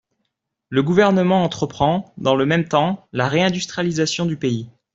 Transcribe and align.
Le 0.69 0.81
Gouvernement 0.81 1.43
entreprend, 1.43 2.11
dans 2.17 2.33
le 2.35 2.47
même 2.47 2.67
temps, 2.67 3.05
la 3.13 3.27
réindustrialisation 3.27 4.25
du 4.25 4.35
pays. 4.35 4.67